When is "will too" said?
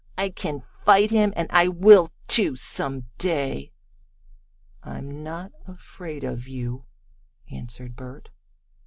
1.67-2.55